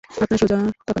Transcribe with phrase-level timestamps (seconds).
[0.03, 0.81] আপনার সোজা তাকান।